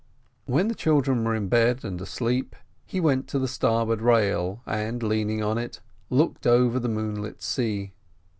[0.45, 2.55] When the children were in bed and asleep,
[2.87, 7.93] he went to the starboard rail, and, leaning on it, looked over the moonlit sea.